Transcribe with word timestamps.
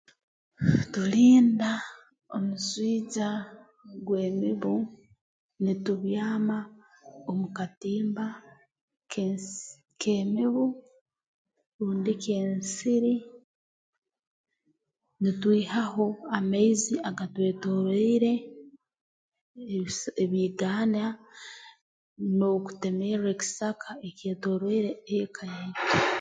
Tulinda 0.93 1.71
omuswija 2.35 3.27
gw'emibu 4.05 4.75
nitubyama 5.63 6.57
omu 7.29 7.47
katimba 7.57 8.25
k'ensi 9.11 9.67
k'emibu 10.01 10.65
rundi 11.79 12.13
k'ensiri 12.23 13.13
nitwihaho 15.21 16.05
amaizi 16.37 16.93
agatwetoroire 17.09 18.33
ebis 19.73 19.99
ebiigaana 20.23 21.03
n'okutemerra 22.37 23.27
ekisaka 23.35 23.89
ekyetoroire 24.07 24.91
eka 25.19 25.43
yaitu 25.53 25.83